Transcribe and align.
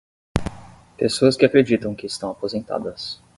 Pessoas 0.97 1.37
que 1.37 1.45
acreditam 1.45 1.93
que 1.93 2.07
estão 2.07 2.31
aposentadas. 2.31 3.21